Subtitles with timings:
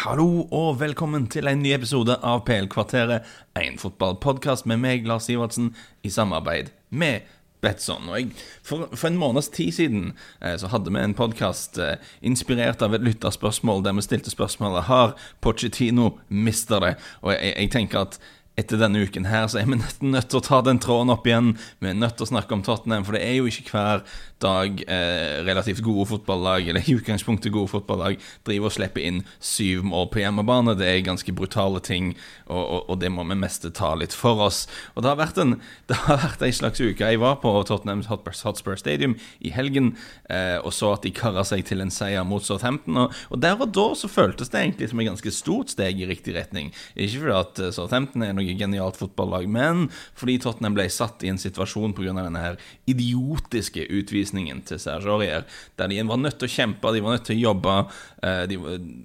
[0.00, 3.26] Hallo og velkommen til en ny episode av PL-kvarteret,
[3.60, 7.26] en fotballpodkast med meg, Lars Sivertsen, i samarbeid med
[7.60, 8.08] Betson.
[8.08, 8.30] Og jeg,
[8.64, 10.06] for, for, en måneds tid siden
[10.40, 14.88] eh, så hadde vi en podkast eh, inspirert av et lytterspørsmål der vi stilte spørsmålet
[14.88, 15.12] Har
[15.44, 16.94] Pochettino mista det?
[17.20, 18.16] Og jeg, jeg tenker at
[18.60, 21.54] etter denne uken her, så er vi nødt, til å ta den tråden opp igjen.
[21.80, 24.04] Vi er nødt til å snakke om Tottenham, for det er jo ikke hver
[24.40, 29.84] dag eh, relativt gode fotballag, eller i utgangspunktet gode fotballag, driver og slipper inn syv
[29.88, 30.76] mål på hjemmebane.
[30.80, 32.14] Det er ganske brutale ting,
[32.46, 34.64] og, og, og det må vi mest ta litt for oss.
[34.94, 35.56] Og det har vært en,
[36.06, 37.10] har vært en slags uke.
[37.12, 39.94] Jeg var på Tottenham Hotspur Stadium i helgen
[40.30, 43.04] eh, og så at de kara seg til en seier mot Southampton.
[43.04, 46.08] Og, og der og da så føltes det egentlig som et ganske stort steg i
[46.08, 46.72] riktig retning.
[46.96, 51.30] Ikke fordi at eh, Southampton er noe genialt fotballag, men fordi Tottenham ble satt i
[51.32, 52.14] en situasjon pga.
[52.20, 52.56] denne her
[52.90, 55.44] idiotiske utvisningen til Serge Aurier,
[55.78, 57.76] der de var nødt til å kjempe, de var nødt til å jobbe.
[58.22, 58.58] Eh, de,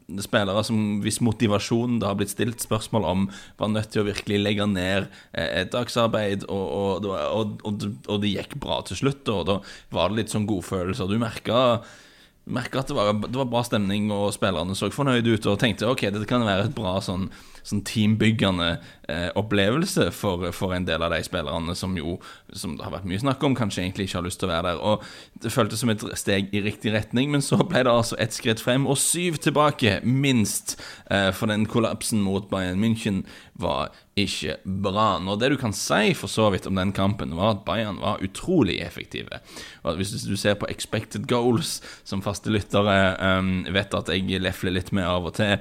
[0.08, 3.28] de spillere som hvis motivasjon det har blitt stilt spørsmål om,
[3.60, 8.34] var nødt til å virkelig legge ned eh, et dagsarbeid, og, og, og, og det
[8.34, 9.28] gikk bra til slutt.
[9.32, 9.60] Og da
[9.94, 11.10] var det litt sånn godfølelser.
[11.10, 11.84] Du merka
[12.46, 15.90] merka at det var, det var, bra stemning, og spillerne så fornøyde ut og tenkte
[15.90, 17.30] ok, dette kan være et bra sånn,
[17.66, 18.70] sånn teambyggende
[19.10, 22.18] eh, opplevelse for, for, en del av de spillerne som jo
[22.54, 24.70] som det har vært mye snakk om, kanskje egentlig ikke har lyst til å være
[24.70, 24.82] der.
[24.82, 28.36] Og Det føltes som et steg i riktig retning, men så ble det altså ett
[28.36, 30.78] skritt frem og syv tilbake, minst.
[31.10, 33.24] Eh, for den kollapsen mot Bayern München
[33.60, 35.18] var ikke bra.
[35.20, 38.24] Nå, det du kan si for så vidt om den kampen, var at Bayern var
[38.24, 39.42] utrolig effektive.
[39.84, 44.78] Og Hvis du ser på expected goals, som faste lyttere um, vet at jeg lefler
[44.78, 45.60] litt med av og til,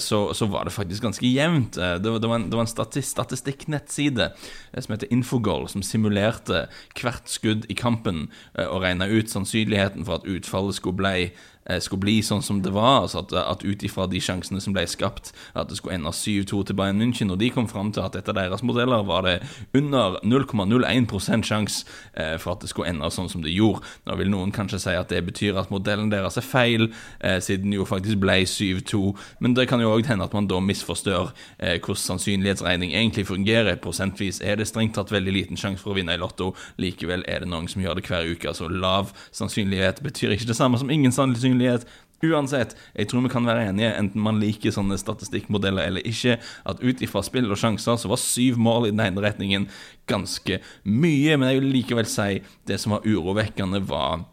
[0.00, 1.74] så, så, var det faktisk ganske jevnt.
[1.76, 6.62] Det, det, det, var en, det, var en, statistikknettside uh, som heter Infogol, som simulerte
[6.96, 12.00] hvert skudd i kampen og regna ut sannsynligheten for at utfallet skulle bli Eh, skulle
[12.00, 13.02] bli sånn som det var.
[13.02, 16.62] altså At, at ut ifra de sjansene som ble skapt, at det skulle ende 7-2
[16.68, 17.32] til Bayern München.
[17.32, 19.36] Og de kom fram til at etter deres modeller var det
[19.76, 21.84] under 0,01 sjanse
[22.16, 23.84] eh, for at det skulle ende sånn som det gjorde.
[24.08, 26.88] Nå vil noen kanskje si at det betyr at modellen deres er feil,
[27.20, 29.02] eh, siden jo faktisk ble 7-2.
[29.44, 33.76] Men det kan jo òg hende at man da misforstår eh, hvordan sannsynlighetsregning egentlig fungerer.
[33.82, 36.54] Prosentvis er det strengt tatt veldig liten sjanse for å vinne i Lotto.
[36.80, 38.48] Likevel er det noen som gjør det hver uke.
[38.48, 41.88] Altså lav sannsynlighet betyr ikke det samme som ingen sannsynlighet sannsynlighet.
[42.18, 46.80] Uansett, jeg tror vi kan være enige, enten man liker sånne statistikkmodeller eller ikke, at
[46.82, 49.68] ut ifra spill og sjanser så var syv mål i den ene retningen
[50.10, 51.36] ganske mye.
[51.38, 54.26] Men jeg vil likevel si det som var urovekkende, var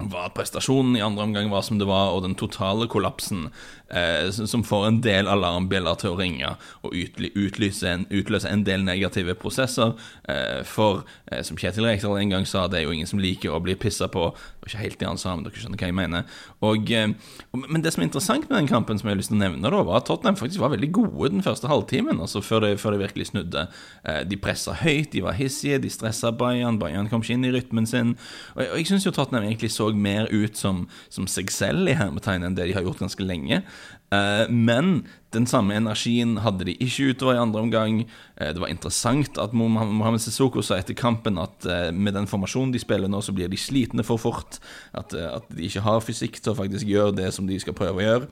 [0.00, 3.48] at prestasjonen i andre omgang var som det var, og den totale kollapsen
[3.90, 6.54] eh, som får en del alarmbjeller til å ringe
[6.86, 9.94] og utløse en, utløse en del negative prosesser.
[10.28, 13.54] Eh, for, eh, som Kjetil Rekdal en gang sa, det er jo ingen som liker
[13.54, 14.30] å bli pissa på.
[14.32, 16.38] Det var ikke helt det han sa, men dere skjønner hva jeg mener.
[16.66, 17.12] Og, eh,
[17.52, 19.70] men det som er interessant med den kampen, som jeg har lyst til å nevne,
[19.70, 22.96] da, var at Tottenham faktisk var veldig gode den første halvtimen, altså før det, før
[22.96, 23.66] det virkelig snudde.
[24.04, 27.54] Eh, de pressa høyt, de var hissige, de stressa Bayern, Bayern kom ikke inn i
[27.54, 28.16] rytmen sin.
[28.56, 31.96] Og, og jeg syns jo Tottenham egentlig så mer ut som, som seg selv i
[31.98, 33.62] hermetegn enn det de har gjort ganske lenge.
[34.10, 38.00] Eh, men den samme energien hadde de ikke utover i andre omgang.
[38.36, 42.74] Eh, det var interessant at Mohammed Sissoko sa etter kampen at eh, med den formasjonen
[42.74, 44.58] de spiller nå, så blir de slitne for fort.
[44.92, 48.02] At, at de ikke har fysikk til å faktisk gjøre det som de skal prøve
[48.02, 48.30] å gjøre.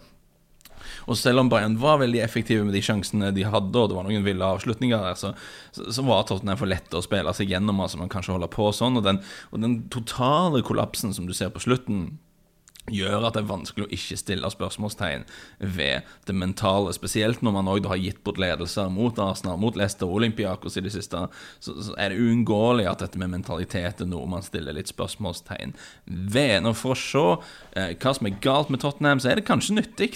[1.09, 4.07] Og selv om Bayern var veldig effektive med de sjansene de hadde, og det var
[4.09, 5.35] noen ville avslutninger der, så,
[5.75, 7.83] så, var Tottenham for lette å spille seg gjennom.
[7.85, 9.01] Altså man kanskje holder på sånn.
[9.01, 9.21] Og den,
[9.53, 12.17] og den totale kollapsen som du ser på slutten
[12.93, 15.27] gjør at det er vanskelig å ikke stille spørsmålstegn
[15.59, 16.93] ved det mentale.
[16.97, 20.85] Spesielt når man òg har gitt bort ledelser mot Arsenal, mot Leicester og Olympiakos i
[20.85, 21.25] det siste.
[21.61, 25.75] Så, så, er det uunngåelig at dette med mentalitet er noe man stiller litt spørsmålstegn
[26.07, 26.57] ved.
[26.65, 27.25] Nå For å se
[27.79, 30.11] eh, hva som er galt med Tottenham, så er det kanskje nyttig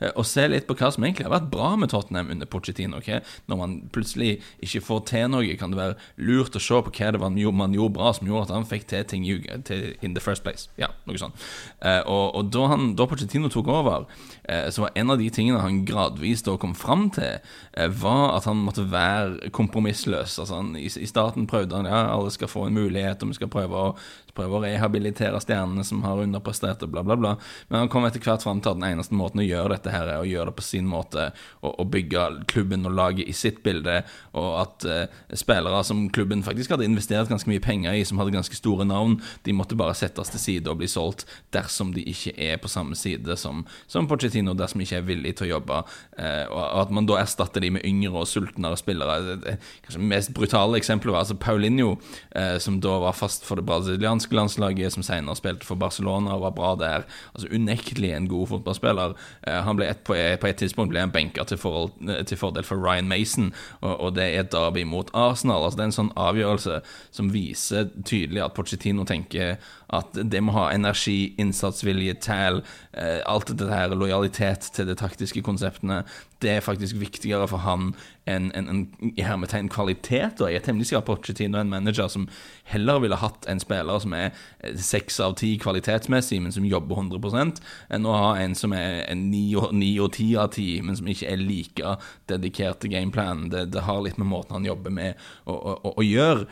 [0.00, 3.00] eh, å se litt på hva som egentlig har vært bra med Tottenham under Pochettino.
[3.02, 3.22] Okay?
[3.50, 7.12] Når man plutselig ikke får til noe, kan det være lurt å se på hva
[7.14, 10.44] det var man gjorde bra som gjorde at han fikk til ting in the first
[10.44, 10.68] place.
[10.80, 11.38] Ja, noe sånt.
[11.80, 14.04] Eh, og, og da, han, da Pochettino tok over,
[14.44, 17.40] eh, så var en av de tingene han gradvis da kom fram til,
[17.72, 20.38] eh, var at han måtte være kompromissløs.
[20.42, 23.38] Altså han, i, i, starten prøvde han ja, alle skal få en mulighet, og vi
[23.40, 23.96] skal prøve å,
[24.34, 27.34] prøve å rehabilitere stjernene som har underprestert, og bla, bla, bla.
[27.70, 30.10] Men han kom etter hvert fram til at den eneste måten å gjøre dette her
[30.10, 31.30] er å gjøre det på sin måte,
[31.62, 34.02] og, og bygge klubben og laget i sitt bilde,
[34.38, 38.34] og at eh, spillere som klubben faktisk hadde investert ganske mye penger i, som hadde
[38.34, 41.24] ganske store navn, de måtte bare settes til side og bli solgt
[41.54, 45.06] dersom de de ikke er på samme side som, som Pochettino dersom de ikke er
[45.08, 45.80] villig til å jobbe.
[46.18, 49.18] Eh, og at man da erstatter de med yngre og sultnere spillere.
[49.24, 51.94] Det, det, kanskje det mest brutale eksempelet var altså Paulinho,
[52.36, 56.44] eh, som da var fast for det brasilianske landslaget, som senere spilte for Barcelona og
[56.46, 57.08] var bra der.
[57.34, 59.16] Altså Unektelig en god fotballspiller.
[59.46, 62.80] Eh, han ble et, på, på, et tidspunkt ble han benka til, til, fordel for
[62.80, 65.64] Ryan Mason, og, og det er et derby mot Arsenal.
[65.64, 66.80] Altså Det er en sånn avgjørelse
[67.14, 69.56] som viser tydelig at Pochettino tenker
[69.94, 72.62] at det må ha energi, innsatsvilje, tæl,
[72.92, 76.02] eh, alt det her, lojalitet til de taktiske konseptene,
[76.44, 77.92] det er faktisk viktigere for han
[78.28, 80.40] enn en, en, i hermetegn kvalitet.
[80.40, 82.26] Og jeg er temmelig sikker på Pochettino en manager som
[82.68, 87.00] heller ville hatt en spiller som er eh, seks av ti kvalitetsmessig, men som jobber
[87.00, 87.60] 100
[87.94, 91.40] enn å ha en som er ni og ti av ti, men som ikke er
[91.40, 91.96] like
[92.30, 93.50] dedikert til gameplanen.
[93.52, 96.48] Det, det, har litt med måten han jobber med å gjøre.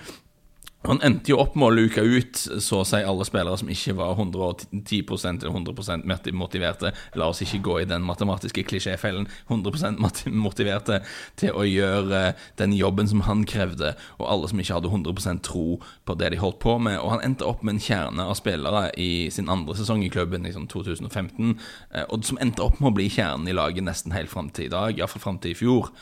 [0.87, 3.94] Han endte jo opp med å luke ut så å si alle spillere som ikke
[4.00, 6.90] var 110 eller 100 motiverte.
[7.19, 9.29] La oss ikke gå i den matematiske klisjéfellen.
[9.49, 10.02] 100%
[10.34, 11.00] motiverte
[11.38, 12.23] til å gjøre
[12.58, 16.43] den jobben som han krevde, og alle som ikke hadde 100% tro på det de
[16.43, 16.99] holdt på med.
[16.99, 20.50] Og han endte opp med en kjerne av spillere i sin andre sesong i klubben,
[20.52, 21.55] sånn 2015,
[21.94, 24.67] eh, og som endte opp med å bli kjernen i laget nesten helt fram til
[24.67, 25.94] i dag, iallfall fram til i fjor.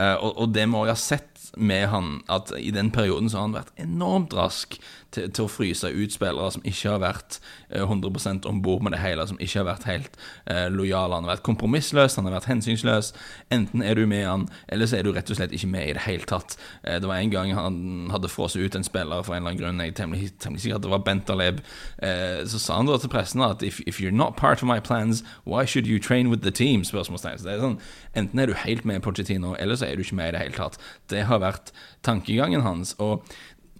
[0.00, 3.48] Og, og, det må jeg ha sett med han at i den perioden så har
[3.48, 4.76] han vært enormt rask
[5.10, 7.38] til, til, å fryse ut spillere som ikke har vært
[7.70, 11.16] eh, 100 om bord med det hele, som ikke har vært helt eh, lojale.
[11.16, 13.12] Han har vært kompromissløs, han har vært hensynsløs.
[13.50, 15.96] Enten er du med han, eller så er du rett og slett ikke med i
[15.98, 16.56] det hele tatt.
[16.84, 17.80] Eh, det var en gang han
[18.14, 20.78] hadde frosset ut en spiller for en eller annen grunn, jeg er temmelig, temmelig sikker
[20.78, 21.64] at det var Bentaleb.
[21.98, 24.78] Eh, så sa han da til pressen at if, if, you're not part of my
[24.78, 26.86] plans, why should you train with the team?
[26.86, 27.42] spørsmålstegn.
[27.42, 27.80] Sånn,
[28.18, 30.56] Enten er du helt med Pochettino, eller så er du ikke med i det hele
[30.56, 30.78] tatt.
[31.10, 31.72] Det har vært
[32.06, 32.94] tankegangen hans.
[33.02, 33.24] Og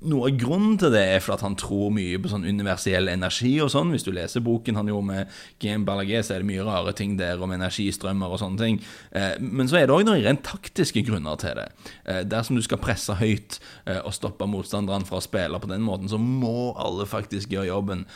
[0.00, 3.52] noe av grunnen til det er for at han tror mye på sånn universell energi
[3.60, 3.90] og sånn.
[3.92, 7.18] Hvis du leser boken han gjorde med Game Ballagé, så er det mye rare ting
[7.20, 8.80] der om energistrømmer og sånne ting.
[9.12, 11.66] Eh, men så er det òg noen rent taktiske grunner til det.
[12.08, 15.84] Eh, dersom du skal presse høyt eh, og stoppe motstanderne fra å spille på den
[15.84, 18.06] måten, så må alle faktisk gjøre jobben.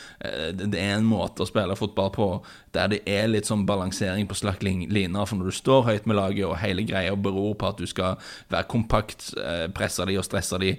[0.55, 2.29] Det er en måte å spille fotball på
[2.75, 5.27] der det er litt sånn balansering på slakk liner.
[5.29, 8.17] For når du står høyt med laget, og hele greia beror på at du skal
[8.51, 9.29] være kompakt,
[9.75, 10.73] presse de og stresse de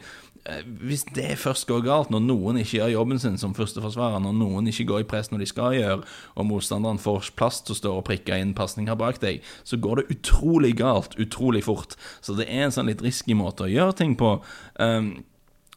[0.81, 4.71] hvis det først går galt, når noen ikke gjør jobben sin som førsteforsvarer, når noen
[4.71, 6.01] ikke går i press når de skal gjøre,
[6.37, 10.03] og motstanderen får plass til å stå og prikke inn pasninger bak deg, så går
[10.03, 11.97] det utrolig galt utrolig fort.
[12.21, 14.37] Så det er en sånn litt risky måte å gjøre ting på.
[14.79, 15.17] Um,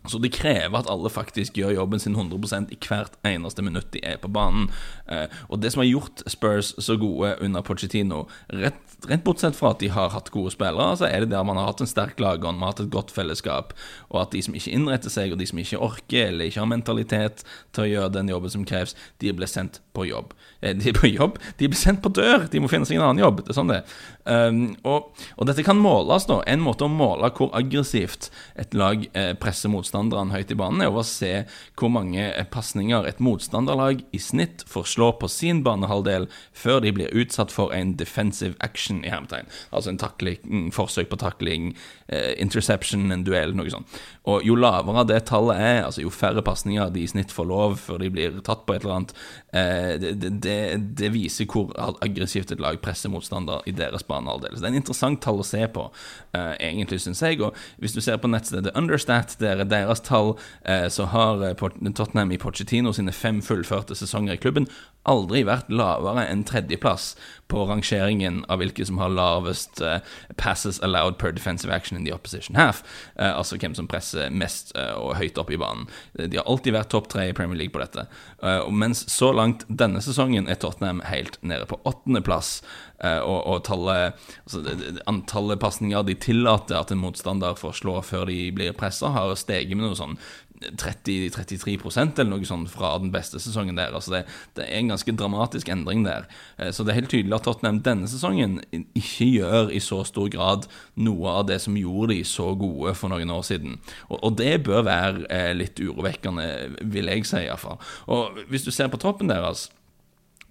[0.08, 4.00] så det krever at alle faktisk gjør jobben sin 100% i hvert eneste minutt de
[4.08, 4.70] er på banen.
[5.12, 8.80] Eh, og det som har gjort Spurs så gode under Pochettino, rett,
[9.12, 11.68] rett bortsett fra at de har hatt gode spillere, så er det der man har
[11.68, 13.76] hatt en sterk lagånd, man har hatt et godt fellesskap,
[14.08, 16.72] og at de som ikke innretter seg, og de som ikke orker eller ikke har
[16.72, 17.44] mentalitet
[17.76, 20.32] til å gjøre den jobben som kreves, de blir sendt på jobb.
[20.64, 23.10] Eh, de er på jobb, de blir sendt på dør, de må finne seg en
[23.10, 23.44] annen jobb.
[23.44, 23.84] Det er sånn det
[24.24, 26.40] um, og, og, dette kan måles, da.
[26.48, 30.84] En måte å måle hvor aggressivt et lag eh, presser motstand motstanderen høyt i banen,
[30.84, 31.46] er å se
[31.80, 37.16] hvor mange pasninger et motstanderlag i snitt får slå på sin banehalvdel før de blir
[37.18, 39.50] utsatt for en defensive action, i hermetegn.
[39.72, 41.74] Altså en takling, forsøk på takling,
[42.08, 43.88] eh, interception, en duell, noe sånt.
[44.30, 47.78] Og jo lavere det tallet er, altså jo færre pasninger de i snitt får lov
[47.82, 49.14] før de blir tatt på et eller annet,
[49.56, 50.58] eh, det, det,
[51.00, 51.72] det, viser hvor
[52.06, 54.56] aggressivt et lag presser motstander i deres banehalvdel.
[54.56, 55.88] Så det er en interessant tall å se på,
[56.38, 57.42] eh, egentlig, syns jeg.
[57.46, 62.32] Og hvis du ser på nettstedet Understat, der er deres tall, eh, så har Tottenham
[62.36, 64.70] i Pochettino sine fem fullførte sesonger i klubben
[65.10, 67.14] aldri vært lavere enn tredjeplass
[67.50, 69.98] på rangeringen av hvilke som har lavest uh,
[70.38, 72.84] passes allowed per defensive action in the opposition half.
[73.18, 75.88] Uh, altså hvem som presser mest uh, og høyt opp i banen.
[76.14, 78.06] De har alltid vært topp tre i Premier League på dette.
[78.72, 82.62] mens så langt denne sesongen er Tottenham helt nede på åttendeplass.
[83.00, 84.14] og, og tallet,
[84.44, 84.62] altså,
[85.08, 89.78] antallet pasninger de tillater at en motstander får slå før de blir pressa, har steget
[89.78, 90.18] med noe sånn
[90.60, 93.94] 30-33% eller noe sånt fra den beste sesongen der.
[93.96, 94.24] Altså det,
[94.58, 96.28] det, er en ganske dramatisk endring der.
[96.58, 100.30] Eh, så det er helt tydelig at Tottenham denne sesongen ikke gjør i så stor
[100.34, 100.68] grad
[101.00, 103.80] noe av det som gjorde de så gode for noen år siden.
[104.10, 106.48] Og, og det bør være eh, litt urovekkende,
[106.92, 107.80] vil jeg si iallfall.
[108.12, 109.70] Og hvis du ser på troppen deres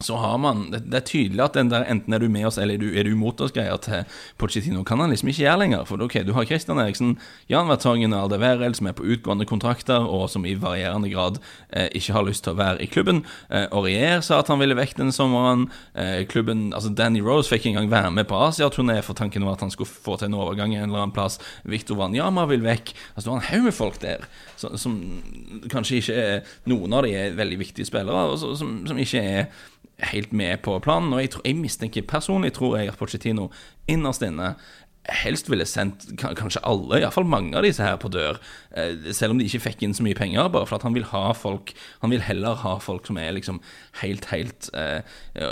[0.01, 2.59] så har man det, det, er tydelig at den der enten er du med oss
[2.59, 4.05] eller er du, er mot oss-greia til
[4.39, 5.85] Pochettino kan han liksom ikke gjøre lenger.
[5.89, 7.17] For ok, du har Christian Eriksen,
[7.51, 11.41] Jan Vertongen og Aldeverel som er på utgående kontrakter, og som i varierende grad
[11.71, 13.25] eh, ikke har lyst til å være i klubben.
[13.51, 15.67] Eh, Aurier sa at han ville vekk denne sommeren.
[15.99, 19.59] Eh, klubben, altså Danny Rose fikk ikke engang være med på Asia-turné for tanken var
[19.59, 21.41] at han skulle få til en overgang en eller annen plass.
[21.67, 22.95] Victor Wanyama vil vekk.
[23.15, 24.29] Altså du har en haug med folk der
[24.59, 24.95] som, som,
[25.71, 29.51] kanskje ikke er Noen av de er veldig viktige spillere, og som, som ikke er
[30.13, 31.13] helt med på planen.
[31.13, 33.49] Og jeg, tror, jeg mistenker personlig tror jeg at Pochettino
[33.89, 34.55] innerst inne
[35.09, 38.39] helst ville sendt kanskje alle, iallfall mange av disse her, på dør.
[38.77, 41.07] Eh, selv om de ikke fikk inn så mye penger, bare for at han vil
[41.09, 41.73] ha folk
[42.03, 43.61] Han vil heller ha folk som er liksom
[44.03, 45.01] helt, helt eh,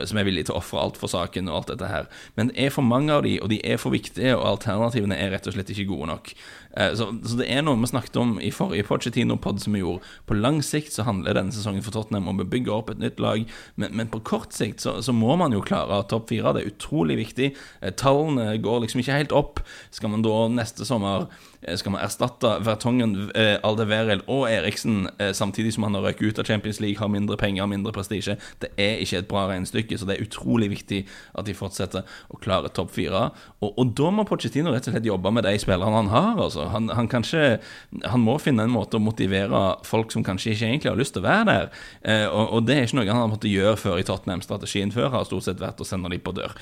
[0.06, 2.10] Som er villige til å ofre alt for saken og alt dette her.
[2.36, 5.32] Men det er for mange av de, og de er for viktige, og alternativene er
[5.34, 6.34] rett og slett ikke gode nok.
[6.76, 10.04] Eh, så, så, det er noe vi snakket om i forrige Pochettino-pod som vi gjorde.
[10.28, 13.20] På lang sikt så handler denne sesongen for Tottenham om å bygge opp et nytt
[13.22, 13.46] lag,
[13.80, 16.52] men, men på kort sikt så, så, må man jo klare topp fire.
[16.56, 17.52] Det er utrolig viktig.
[17.80, 19.45] Eh, tallene går liksom ikke helt opp.
[19.90, 21.28] Skal man da neste sommer
[21.66, 26.28] Eh, skal man erstatte Vertongen, eh, Aldeverel og Eriksen eh, samtidig som han har røket
[26.28, 28.36] ut av Champions League, har mindre penger, mindre prestisje.
[28.62, 31.02] Det er ikke et bra regnestykke, så det er utrolig viktig
[31.34, 33.30] at de fortsetter å klare topp fire.
[33.60, 36.42] Og, og, da må Pochettino rett og slett jobbe med de spillerne han har.
[36.46, 36.68] Altså.
[36.70, 37.58] Han, han, ikke,
[38.04, 41.24] han må finne en måte å motivere folk som kanskje ikke egentlig har lyst til
[41.24, 41.70] å være der.
[42.30, 44.44] Og, og, det er ikke noe han har måttet gjøre før i Tottenham.
[44.44, 46.54] Strategien før har stort sett vært å sende dem på dør.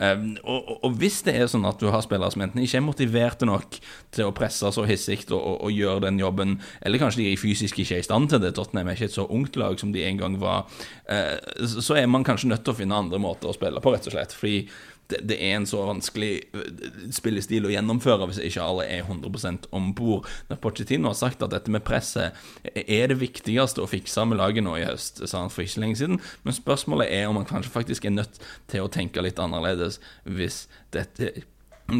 [0.00, 3.48] Og, og, hvis det er sånn at du har spillere som enten ikke er motiverte
[3.48, 3.80] nok
[4.14, 6.58] til å presse så hissig og, og, og, gjøre den jobben.
[6.82, 8.54] Eller kanskje de fysisk ikke er i stand til det.
[8.56, 10.70] Tottenham er ikke et så ungt lag som de en gang var.
[11.10, 14.08] Eh, så er man kanskje nødt til å finne andre måter å spille på, rett
[14.10, 14.36] og slett.
[14.36, 14.64] Fordi
[15.10, 19.70] det, det, er en så vanskelig eh, spillestil å gjennomføre hvis ikke alle er 100%
[19.76, 20.28] om bord.
[20.50, 22.36] Når Pochettino har sagt at dette med presset
[22.70, 26.00] er det viktigste å fikse med laget nå i høst, sa han for ikke lenge
[26.00, 26.20] siden.
[26.46, 30.64] Men spørsmålet er om han kanskje faktisk er nødt til å tenke litt annerledes hvis
[30.94, 31.34] dette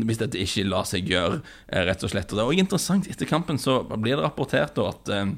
[0.06, 2.30] hvis dette ikke lar seg gjøre, eh, rett og slett.
[2.30, 5.32] Og det er også interessant, etter kampen så blir det rapportert at eh,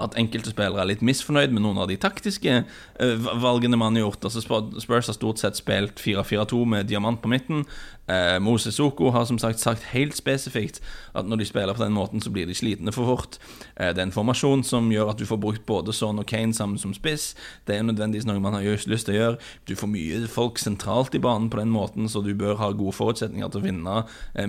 [0.00, 4.06] at enkelte spillere er litt misfornøyd med noen av de taktiske uh, valgene man har
[4.06, 4.28] gjort.
[4.28, 7.64] Altså Spurs har stort sett spilt 4-4-2 med diamant på midten.
[8.04, 10.82] Uh, Moses Soko har som sagt sagt helt spesifikt
[11.16, 13.38] at når de spiller på den måten, så blir de slitne for fort.
[13.80, 16.54] Uh, det er en formasjon som gjør at du får brukt både Son og Kane
[16.54, 17.32] sammen som spiss.
[17.66, 19.40] Det er nødvendigvis noe man har lyst til å gjøre.
[19.68, 22.96] Du får mye folk sentralt i banen på den måten, så du bør ha gode
[22.96, 23.96] forutsetninger til å vinne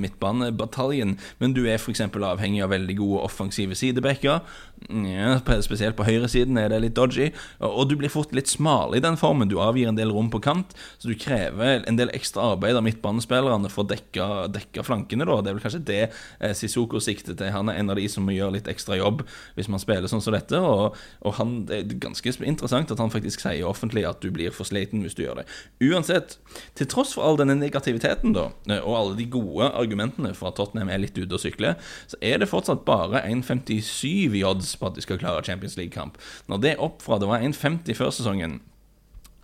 [0.01, 1.15] midtbanebataljen.
[1.39, 2.01] Men du er f.eks.
[2.01, 4.41] avhengig av veldig gode offensive sidebacker.
[4.85, 7.31] Ja, spesielt på høyresiden er det litt dodgy.
[7.63, 9.49] Og du blir fort litt smal i den formen.
[9.49, 12.85] Du avgir en del rom på kant, så du krever en del ekstra arbeid av
[12.85, 15.25] midtbanespillerne for å dekke, dekke, flankene.
[15.25, 17.49] da Det er vel kanskje det eh, Sissoko sikter til.
[17.55, 19.23] Han er en av de som må gjøre litt ekstra jobb
[19.57, 20.61] hvis man spiller sånn som dette.
[20.61, 24.53] Og, og han, det er ganske interessant at han faktisk sier offentlig at du blir
[24.53, 25.47] for sliten hvis du gjør det.
[25.81, 26.37] Uansett,
[26.77, 30.59] til tross for all denne negativiteten da eh, og alle de gode argumentene for at
[30.61, 31.73] Tottenham er litt ute å sykle,
[32.05, 36.17] så er det fortsatt bare 1,57 i odds på at de skal klare Champions League-kamp.
[36.51, 38.59] Når det er opp fra det var 1,50 før sesongen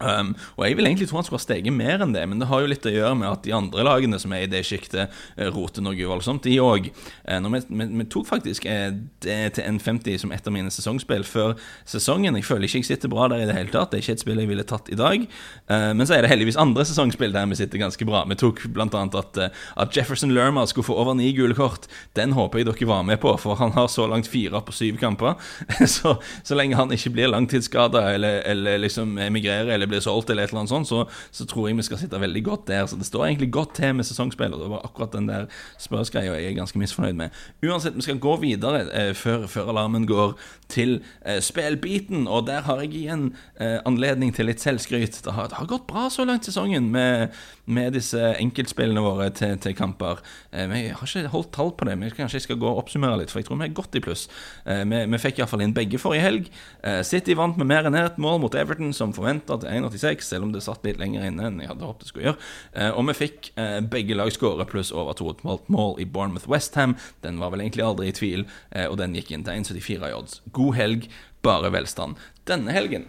[0.02, 2.50] Um, og Jeg vil egentlig tro han skulle ha steget mer enn det, men det
[2.50, 5.14] har jo litt å gjøre med at de andre lagene som er i det sjiktet,
[5.38, 6.90] uh, roter noe voldsomt, de òg.
[7.28, 8.90] Uh, vi, tok faktisk uh,
[9.24, 11.56] det til N50 som et av mine sesongspill før
[11.86, 12.38] sesongen.
[12.40, 13.92] Jeg føler ikke jeg sitter bra der i det hele tatt.
[13.92, 15.28] Det er ikke et spill jeg ville tatt i dag.
[15.70, 18.24] Uh, men så er det heldigvis andre sesongspill der vi sitter ganske bra.
[18.30, 18.90] Vi tok bl.a.
[19.22, 19.38] At,
[19.82, 21.88] at Jefferson Lerma skulle få over ni gule kort.
[22.18, 24.98] Den håper jeg dere var med på, for han har så langt fire på syv
[25.02, 25.36] kamper.
[25.96, 30.48] så, så lenge han ikke blir langtidsskada eller, eller liksom emigrerer eller blir solgt, eller
[30.48, 32.88] et eller annet sånt, så, så, tror jeg vi skal sitte veldig godt der.
[32.90, 35.48] Så det står egentlig godt til med sesongspill, og det var akkurat den der
[35.82, 37.42] spørsgreia jeg er ganske misfornøyd med.
[37.66, 40.36] Uansett, vi skal gå videre eh, før, før, alarmen går
[40.72, 43.28] til eh, spillbiten, og der har jeg igjen
[43.60, 45.22] eh, anledning til litt selvskryt.
[45.26, 47.36] Det har, det har, gått bra så langt sesongen med,
[47.74, 50.22] med disse enkeltspillene våre til, til kamper.
[50.52, 53.22] Eh, vi har ikke holdt tall på det, men kanskje jeg skal gå og oppsummere
[53.22, 54.28] litt, for jeg tror vi er godt i pluss.
[54.66, 56.52] Eh, vi, vi fikk iallfall inn begge forrige helg.
[56.84, 60.48] Eh, City vant med mer enn ett mål mot Everton, som forventa til 1,86, selv
[60.48, 62.50] om det satt litt lenger inne enn jeg hadde håpet det skulle gjøre.
[62.74, 66.08] Eh, og vi fikk eh, begge lag skåre pluss over to og et mål i
[66.10, 66.98] Bournemouth Westham.
[67.26, 70.16] Den var vel egentlig aldri i tvil, eh, og den gikk inn til 1,74 i
[70.18, 70.42] odds.
[70.56, 71.10] God helg,
[71.46, 72.20] bare velstand.
[72.50, 73.08] Denne helgen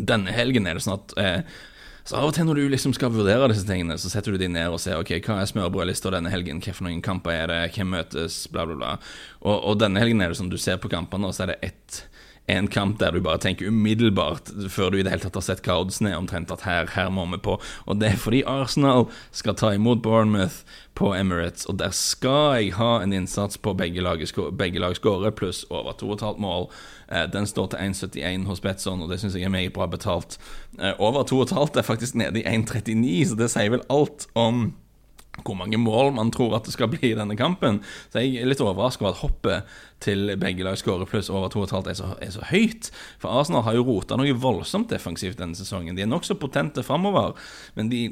[0.00, 1.12] Denne helgen er det sånn at
[2.04, 4.52] så av og til når du liksom skal vurdere disse tingene, så setter du deg
[4.54, 8.42] ned og ser ok, hva er smørbrødlista denne helgen, hvilke kamper er det, hvem møtes,
[8.52, 8.94] bla, bla, bla.
[9.42, 11.60] Og, og, denne helgen er det sånn du ser på kampene, og så er det
[11.70, 12.02] ett
[12.50, 15.62] en kamp der du bare tenker umiddelbart, før du i det hele tatt har sett
[15.66, 17.56] hva oddsen er, omtrent at her, her må vi på.
[17.86, 20.62] Og det er fordi Arsenal skal ta imot Bournemouth
[20.98, 24.22] på Emirates, og der skal jeg ha en innsats på begge lag,
[24.58, 26.68] begge lag skårer, pluss over 2,5 mål.
[27.08, 30.38] Eh, den står til 1,71 hos Betson, og det syns jeg er meget bra betalt.
[30.78, 34.70] Eh, over 2,5 er faktisk nede i 1,39, så det sier vel alt om
[35.46, 37.80] hvor mange mål man tror at det skal bli i denne kampen.
[38.12, 41.90] Så jeg er litt overrasket over at hoppet til begge lag skårer pluss over 2,5
[41.90, 42.90] er, så, er så høyt.
[43.20, 45.96] For Arsenal har jo rota noe voldsomt defensivt denne sesongen.
[45.96, 47.36] De er nokså potente framover,
[47.76, 48.08] men de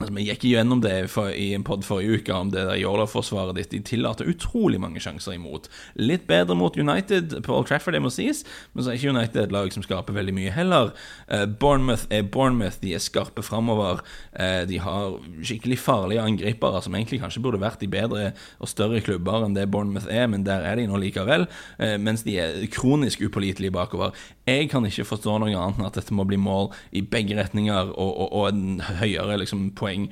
[0.00, 0.94] Altså, Vi gikk gjennom det
[1.38, 3.70] i en pod forrige uke om det der Yola-forsvaret ditt.
[3.70, 5.68] De tillater utrolig mange sjanser imot.
[5.94, 8.42] Litt bedre mot United på Old Trafford, det må sies,
[8.74, 10.90] men så er ikke United et lag som skaper veldig mye heller.
[11.30, 14.02] Uh, Bournemouth er Bournemouth, de er skarpe framover.
[14.34, 15.14] Uh, de har
[15.46, 19.68] skikkelig farlige angripere som egentlig kanskje burde vært i bedre og større klubber enn det
[19.70, 21.46] Bournemouth er, men der er de nå likevel.
[21.78, 24.10] Uh, mens de er kronisk upålitelige bakover.
[24.50, 27.94] Jeg kan ikke forstå noe annet enn at dette må bli mål i begge retninger
[27.94, 30.08] og, og, og en høyere liksom, poeng.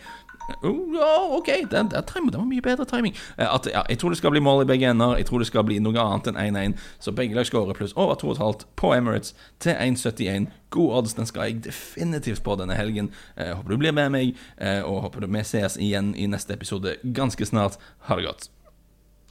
[0.62, 3.14] Oh, OK, OK, det, timen, det, var mye bedre timing.
[3.38, 5.16] Eh, at, ja, jeg tror det skal bli mål i begge ender.
[5.16, 6.78] Jeg tror det skal bli noe annet enn 1-1.
[7.02, 10.50] Så begge lag skårer pluss over 2,5 på Emirates til 1,71.
[10.70, 13.12] God odds, den skal jeg definitivt på denne helgen.
[13.36, 16.56] Jeg eh, håper du blir med meg, eh, og håper vi ses igjen i neste
[16.58, 17.78] episode ganske snart.
[18.08, 18.50] Ha det godt.